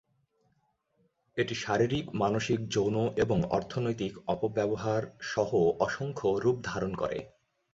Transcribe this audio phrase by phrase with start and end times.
[1.37, 5.49] এটি শারীরিক, মানসিক, যৌন এবং অর্থনৈতিক অপব্যবহার সহ
[5.79, 7.19] অসংখ্য রূপ ধারণ করে।